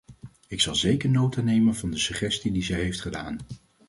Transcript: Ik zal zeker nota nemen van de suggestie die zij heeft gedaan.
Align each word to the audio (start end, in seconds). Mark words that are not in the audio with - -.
Ik 0.47 0.61
zal 0.61 0.75
zeker 0.75 1.09
nota 1.09 1.41
nemen 1.41 1.75
van 1.75 1.91
de 1.91 1.97
suggestie 1.97 2.51
die 2.51 2.63
zij 2.63 2.79
heeft 2.79 3.01
gedaan. 3.01 3.37